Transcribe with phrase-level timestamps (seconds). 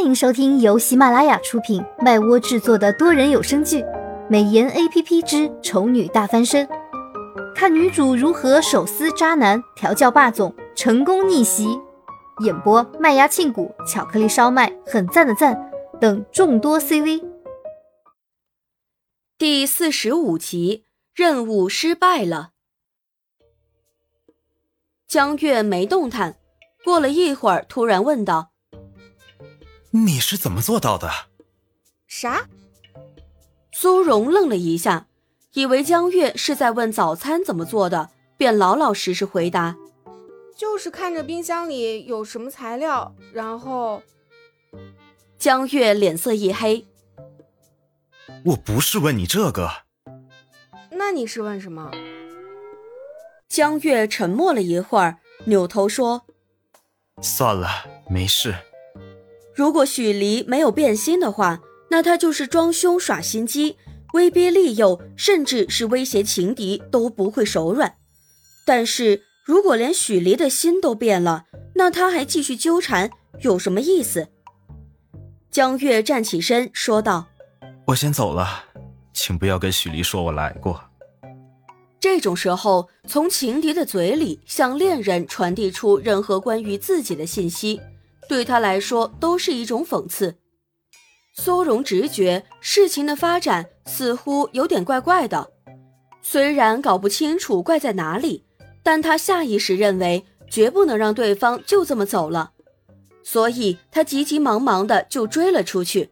[0.00, 3.82] 欢迎收听由喜马拉雅出品、麦窝制作的多人有声剧
[4.30, 6.66] 《美颜 A P P 之丑女大翻身》，
[7.54, 11.78] 看女主如何手撕渣男、调教霸总、成功逆袭。
[12.42, 17.22] 演播：麦芽庆谷、巧克力烧麦、很赞的赞等众多 C V。
[19.36, 22.52] 第四十五集，任务失败了。
[25.06, 26.36] 江月没动弹，
[26.86, 28.49] 过了一会儿，突然问道。
[29.92, 31.10] 你是怎么做到的？
[32.06, 32.48] 啥？
[33.72, 35.06] 苏荣愣了一下，
[35.54, 39.76] 以为江月是在问早餐怎么做的，便老老实实回答
[40.56, 44.02] ：“就是看着冰箱里有什么材料，然后……”
[45.38, 46.86] 江月脸色一黑
[48.46, 49.70] ：“我不是问你这个，
[50.90, 51.90] 那你是问什么？”
[53.48, 56.26] 江月沉默了一会儿，扭头说
[57.20, 57.68] ：“算了，
[58.08, 58.54] 没事。”
[59.60, 61.60] 如果许离没有变心的话，
[61.90, 63.76] 那他就是装凶耍心机、
[64.14, 67.96] 威逼利诱，甚至是威胁情敌都不会手软。
[68.64, 74.28] 但是如果连许离的心都变了，那他还继续纠缠有什么意思？
[75.50, 77.26] 江月站起身说道
[77.88, 78.64] ：“我先走了，
[79.12, 80.82] 请不要跟许离说我来过。”
[82.00, 87.78] 这种时候，从情敌的嘴里向恋人传递出任何关于自己的信息。
[88.30, 90.36] 对他来说都是一种讽刺。
[91.34, 95.50] 苏荣直觉事情的发展似乎有点怪怪的，
[96.22, 98.44] 虽然搞不清楚怪在哪里，
[98.84, 102.52] 但他下意识认为绝不能让对方就这么走了，
[103.24, 106.10] 所以他急急忙忙的就追了出去。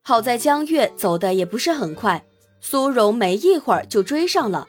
[0.00, 2.24] 好在江月走的也不是很快，
[2.62, 4.66] 苏荣没一会儿就追上了。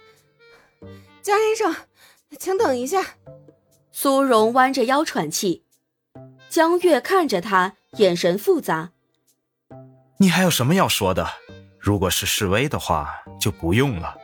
[1.21, 1.75] 江先生，
[2.37, 3.15] 请等一下。
[3.93, 5.64] 苏荣弯着腰喘气。
[6.49, 8.91] 江月看着他，眼神复杂。
[10.19, 11.27] 你还有什么要说的？
[11.79, 14.15] 如果是示威的话，就不用了。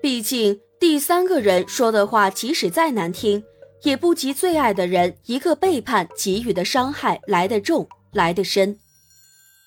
[0.00, 3.44] 毕竟第三个人说的话，即使再难听，
[3.82, 8.78] 也不及最爱的人一个背叛给予的伤害来得重，来得深。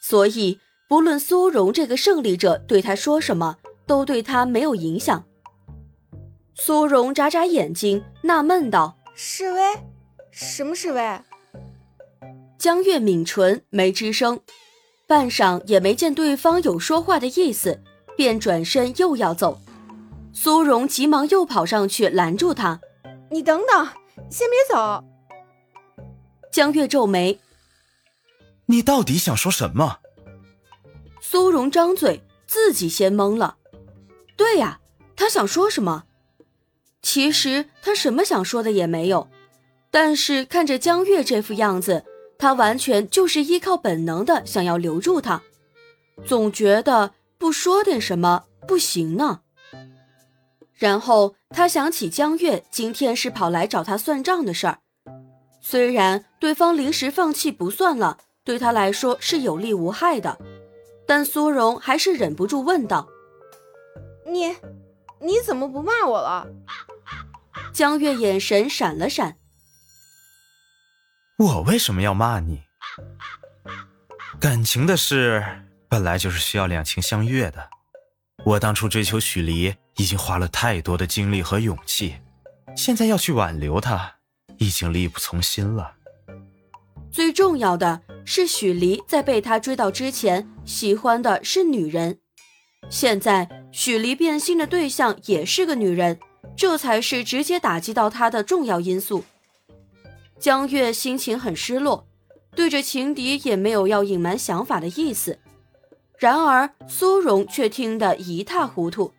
[0.01, 0.59] 所以，
[0.89, 5.23] 不论苏荣这个胜利者对他说什么，都对他没有影响。
[6.55, 9.61] 苏荣眨眨眼睛，纳闷道：“示威？
[10.35, 11.01] 什么示威？”
[12.59, 14.41] 江月抿唇没吱声，
[15.07, 17.81] 半晌也没见对方有说话的意思，
[18.17, 19.61] 便转身又要走。
[20.33, 22.81] 苏荣急忙又跑上去拦住他
[23.31, 23.87] ：“你等等，
[24.29, 25.03] 先别走。”
[26.51, 27.39] 江月皱眉
[28.67, 29.99] ：“你到底想说什么？”
[31.21, 33.57] 苏荣张嘴，自己先懵了。
[34.35, 34.81] 对呀，
[35.15, 36.03] 他想说什么？
[37.01, 39.29] 其实他什么想说的也没有，
[39.95, 42.03] 但是看着江月这副样子。
[42.37, 45.41] 他完全就是依靠本能的想要留住他，
[46.25, 49.39] 总觉得不说点什么不行呢。
[50.73, 54.79] 然后他想起江月今天是跑来找他算账的事儿，
[55.61, 60.37] 虽然对方临时放弃不算了，对他来说是有利无害的，
[61.07, 63.07] 但苏荣还是忍不住问道
[64.27, 64.57] ：“你，
[65.21, 66.47] 你怎么不骂我了？”
[67.71, 69.37] 江月眼神闪了闪。
[71.37, 72.61] 我为什么要骂你？
[74.39, 75.43] 感情的事
[75.89, 77.69] 本来就是需要两情相悦的。
[78.45, 82.15] 我当初追求许离，已经花了太多的精力和勇气，
[82.77, 84.15] 现在要去挽留他，
[84.59, 85.95] 已经力不从心了。
[87.11, 92.19] 最重要的是，许离在被他追到之前，喜欢的是女人，
[92.89, 96.17] 现在许离变心的对象也是个女人，
[96.55, 99.25] 这才是直接打击到他的重要因素。
[100.45, 102.05] 江月心情很失落，
[102.51, 105.39] 对着情敌也没有要隐瞒想法的意思。
[106.19, 109.11] 然而苏荣却听得一塌糊涂。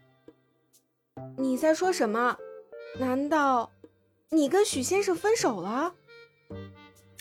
[1.36, 2.36] 你在说什么？
[3.00, 3.72] 难道
[4.30, 5.94] 你跟许先生分手了？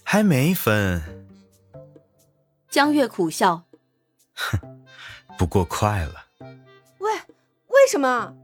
[0.03, 1.01] 还没分。
[2.69, 3.63] 江月苦笑，
[4.35, 4.59] 哼，
[5.35, 6.27] 不过快了。
[6.99, 7.11] 喂，
[7.69, 8.35] 为什么？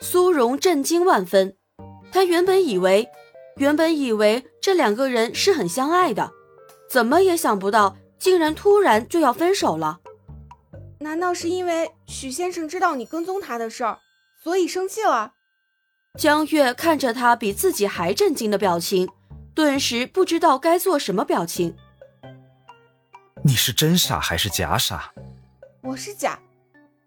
[0.00, 1.56] 苏荣震惊万分，
[2.10, 3.08] 他原本以为。
[3.60, 6.32] 原本以为这两个人是很相爱的，
[6.88, 10.00] 怎么也想不到，竟然突然就要分手了。
[11.00, 13.98] 难道是因为许先生知道你跟踪他的事儿，
[14.42, 15.34] 所以生气了？
[16.18, 19.06] 江月看着他比自己还震惊的表情，
[19.54, 21.76] 顿时不知道该做什么表情。
[23.44, 25.12] 你是真傻还是假傻？
[25.82, 26.40] 我是假，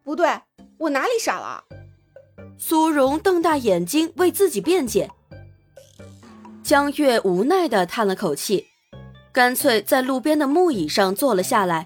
[0.03, 0.39] 不对，
[0.77, 1.63] 我哪里傻了？
[2.59, 5.09] 苏荣瞪大眼睛为自己辩解。
[6.63, 8.67] 江月无奈地叹了口气，
[9.33, 11.85] 干脆在路边的木椅上坐了下来，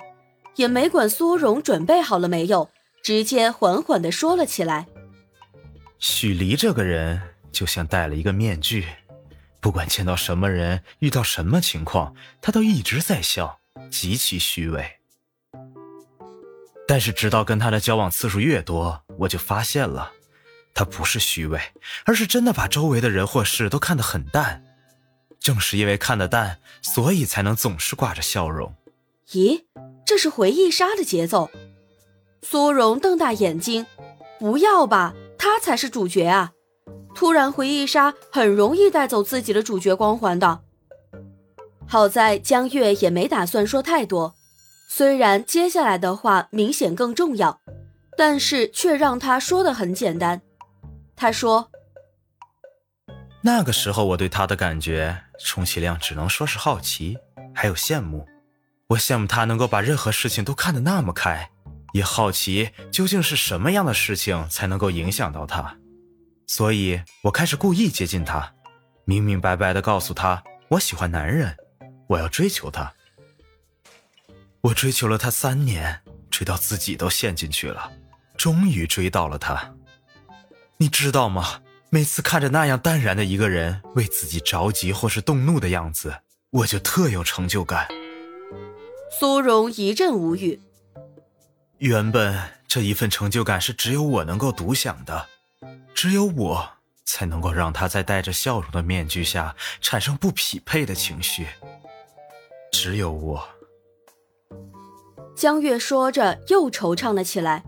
[0.56, 2.70] 也没管苏荣准备好了没有，
[3.02, 4.86] 直接缓缓地说了起来
[5.98, 7.20] ：“许离这个人
[7.52, 8.86] 就像戴了一个面具，
[9.60, 13.60] 不管见到什么人，遇到什么情况，他都一直在笑，
[13.90, 14.88] 极其虚伪。
[16.88, 20.12] 但是直到跟他的交往次数越多，我就发现了，
[20.76, 21.60] 他不是虚伪，
[22.06, 24.64] 而是真的把周围的人或事都看得很淡。”
[25.40, 28.74] 正是因为看得淡，所以才能总是挂着笑容。
[29.30, 29.64] 咦，
[30.06, 31.50] 这是回忆杀的节奏。
[32.42, 33.86] 苏荣瞪大眼睛，
[34.40, 36.54] 不要吧，他才是主角啊！
[37.16, 40.62] 突然回忆杀很容易带走自己的主角光环的。
[41.88, 44.36] 好在江月也没打算说太多，
[44.90, 47.60] 虽然接下来的话明显更重要，
[48.16, 50.42] 但是却让他说的很简单。
[51.16, 51.72] 他说。
[53.42, 57.18] 那个时候，我对他的感觉，充其量只能说是好奇，
[57.54, 58.28] 还有羡慕。
[58.88, 61.50] 我羡慕他能够把任何事情都看得那么开，
[61.94, 65.78] 也好奇究竟是什么样的事情才能够影响到他。
[66.48, 68.54] 所以我开始故意接近他，
[69.04, 71.58] 明明白白的告诉他我喜欢男人，
[72.08, 72.94] 我要追求他。
[74.62, 77.92] 我追求了他三年，追到自己都陷进去了，
[78.38, 79.74] 终于追到了他。
[80.78, 81.62] 你知道吗？
[81.90, 86.18] 每次看着那样淡然的一个人为自己着急或是动怒的样子，
[86.52, 87.88] 我就特有成就感。
[89.10, 90.60] 苏荣一阵无语。
[91.78, 92.38] 原本
[92.68, 95.28] 这一份成就感是只有我能够独享的，
[95.94, 96.70] 只有我
[97.06, 101.48] 才能够让他在带着笑容的面具下产生不匹配的情绪。
[102.72, 103.48] 只有我。
[105.36, 107.64] 江月说着又惆怅了起来。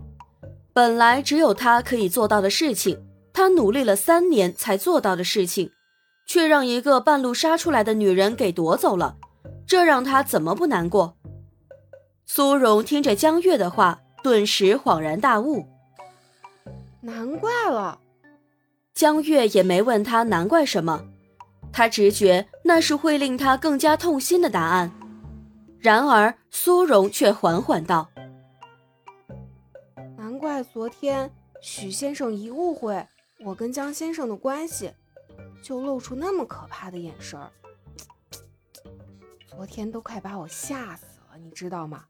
[0.72, 3.09] 本来只有他可以做到的事情。
[3.40, 5.72] 他努力了三年才做到的事情，
[6.26, 9.16] 却让一个半路杀出来的女人给夺走了，
[9.66, 11.16] 这让他怎么不难过？
[12.26, 15.64] 苏荣听着江月的话，顿时恍然大悟。
[17.00, 18.00] 难怪了，
[18.92, 21.06] 江月也没问他难怪什么，
[21.72, 24.92] 他直觉那是会令他更加痛心的答案。
[25.78, 28.10] 然而苏荣却缓缓道
[30.18, 31.32] ：“难怪昨天
[31.62, 33.02] 许先生一误会。”
[33.42, 34.92] 我跟江先生的关系，
[35.62, 37.50] 就露出那么可怕的眼神儿，
[39.46, 42.04] 昨天都快把我吓死了，你知道吗？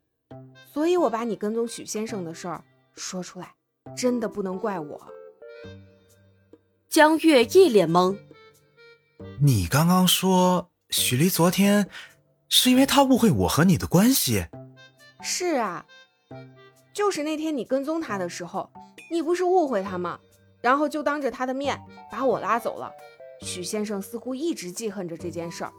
[0.73, 3.55] 所以我把你跟踪许先生的事儿说出来，
[3.97, 5.01] 真的不能怪我。
[6.89, 8.19] 江月一脸懵，
[9.41, 11.89] 你刚刚说许离昨天
[12.49, 14.47] 是因为他误会我和你的关系？
[15.23, 15.87] 是啊，
[16.93, 18.69] 就是那天你跟踪他的时候，
[19.13, 20.19] 你不是误会他吗？
[20.61, 21.81] 然后就当着他的面
[22.11, 22.91] 把我拉走了。
[23.41, 25.73] 许先生似乎一直记恨着这件事儿，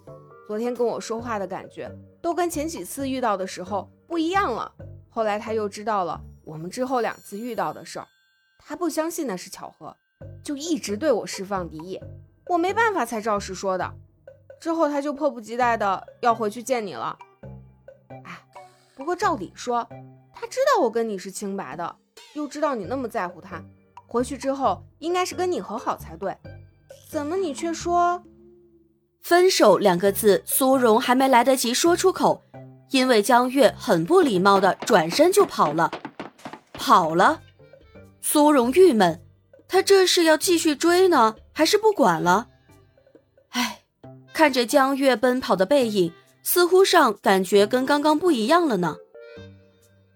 [0.47, 1.91] 昨天跟我说话的感觉
[2.21, 4.73] 都跟前几次遇到的时候不一样了。
[5.09, 8.07] 后来他又知道了我们之后两次遇到的事儿，
[8.57, 9.95] 他不相信那是巧合，
[10.43, 11.99] 就一直对我释放敌意。
[12.47, 13.93] 我没办法才照实说的。
[14.59, 17.17] 之后他就迫不及待的要回去见你了。
[18.23, 18.43] 哎，
[18.95, 19.87] 不过照理说，
[20.33, 21.95] 他知道我跟你是清白的，
[22.33, 23.63] 又知道你那么在乎他。
[24.11, 26.35] 回去之后应该是跟你和好才对，
[27.09, 28.21] 怎么你却说
[29.21, 30.43] 分手两个字？
[30.45, 32.43] 苏荣还没来得及说出口，
[32.89, 35.89] 因为江月很不礼貌的转身就跑了，
[36.73, 37.39] 跑了。
[38.19, 39.23] 苏荣郁闷，
[39.65, 42.49] 他这是要继续追呢，还是不管了？
[43.51, 43.83] 哎，
[44.33, 46.11] 看着江月奔跑的背影，
[46.43, 48.97] 似乎上感觉跟刚刚不一样了呢。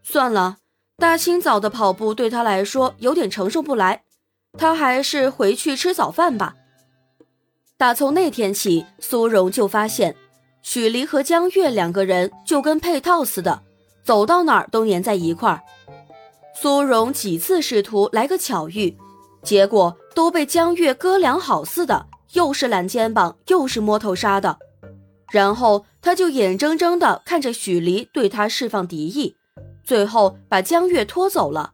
[0.04, 0.58] 算了。
[0.98, 4.04] 大清早的跑步对他来说有点承受不来，
[4.58, 6.56] 他还是回去吃早饭吧。
[7.78, 10.16] 打从那天起，苏荣就发现
[10.62, 13.62] 许离和江月两个人就跟配套似的，
[14.04, 15.62] 走到哪儿都粘在一块儿。
[16.56, 18.96] 苏荣几次试图来个巧遇，
[19.44, 24.58] 结果都被江月哥俩好似的，又是揽肩膀，又是摸头杀的。
[25.30, 29.36] 然后他就眼睁睁地看着许离对他释放敌意。
[29.86, 31.74] 最后把江月拖走了。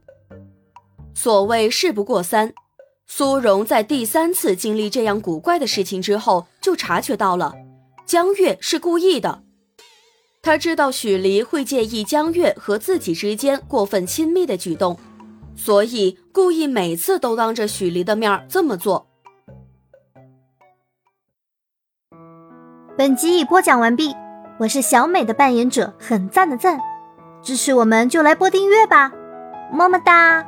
[1.15, 2.53] 所谓事不过三，
[3.07, 7.53] 苏荣在第三次经历这样古怪的事情之后，就察觉到了
[8.05, 9.43] 江月是故意的。
[10.41, 14.97] 他知道许离会介意江月和自己之间过分亲密的举动，
[15.55, 19.07] 所以故意每次都当着许离的面这么做。
[22.97, 24.15] 本集已播讲完毕，
[24.59, 26.90] 我是小美的扮演者，很赞的赞。
[27.41, 29.11] 支持我们就来播订阅吧，
[29.71, 30.45] 么么哒。